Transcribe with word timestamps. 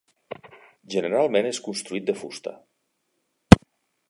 Generalment 0.93 1.49
és 1.51 1.61
construït 1.69 2.09
de 2.11 2.19
fusta. 2.23 2.55